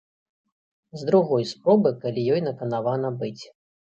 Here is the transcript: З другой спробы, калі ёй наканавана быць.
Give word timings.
З 1.01 1.09
другой 1.09 1.45
спробы, 1.51 1.91
калі 2.05 2.23
ёй 2.37 2.41
наканавана 2.47 3.13
быць. 3.21 3.43